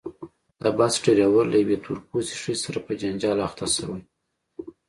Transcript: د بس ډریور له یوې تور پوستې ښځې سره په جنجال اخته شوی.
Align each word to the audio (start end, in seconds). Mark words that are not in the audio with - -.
د 0.63 0.65
بس 0.77 0.93
ډریور 1.03 1.45
له 1.51 1.57
یوې 1.63 1.77
تور 1.83 1.97
پوستې 2.07 2.35
ښځې 2.41 2.55
سره 2.63 2.79
په 2.85 2.91
جنجال 3.01 3.37
اخته 3.47 3.65
شوی. 3.75 4.01